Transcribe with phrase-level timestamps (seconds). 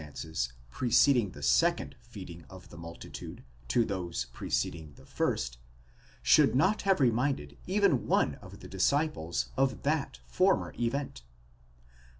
[0.01, 5.05] MIRACLES—FEEDING THE MULTITUDE, 509 preceding the second feeding of the multitude to those preceding the
[5.05, 5.59] first,
[6.23, 11.21] should not have reminded even one of the disciples of that former event.